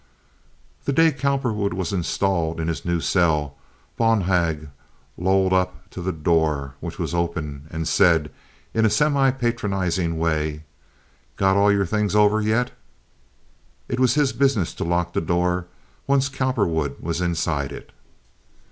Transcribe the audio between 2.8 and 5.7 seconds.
new cell, Bonhag lolled